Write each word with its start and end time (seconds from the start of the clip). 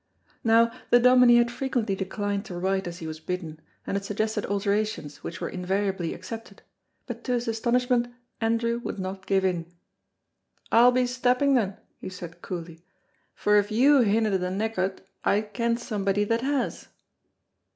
Now, 0.43 0.71
the 0.89 0.97
Dominie 0.99 1.37
had 1.37 1.51
frequently 1.51 1.93
declined 1.95 2.43
to 2.45 2.57
write 2.57 2.87
as 2.87 2.97
he 2.97 3.05
was 3.05 3.19
bidden, 3.19 3.59
and 3.85 3.95
had 3.95 4.03
suggested 4.03 4.47
alterations 4.47 5.17
which 5.23 5.39
were 5.39 5.47
invariably 5.47 6.15
accepted, 6.15 6.63
but 7.05 7.23
to 7.25 7.33
his 7.33 7.47
astonishment 7.47 8.07
Andrew 8.39 8.79
would 8.79 8.97
not 8.97 9.27
give 9.27 9.45
in. 9.45 9.67
"I'll 10.71 10.91
be 10.91 11.05
stepping, 11.05 11.53
then," 11.53 11.77
he 11.99 12.09
said 12.09 12.41
coolly, 12.41 12.81
"for 13.35 13.57
if 13.57 13.71
you 13.71 13.99
hinna 13.99 14.35
the 14.39 14.49
knack 14.49 14.79
o't 14.79 15.01
I 15.23 15.41
ken 15.41 15.77
somebody 15.77 16.23
that 16.23 16.41
has." 16.41 16.87